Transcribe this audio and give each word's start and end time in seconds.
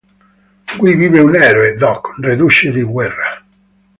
Qui 0.69 0.95
vive 1.01 1.19
un 1.19 1.33
eroe, 1.35 1.75
Doc, 1.77 2.07
reduce 2.23 2.71
di 2.71 2.81
guerra. 2.81 3.31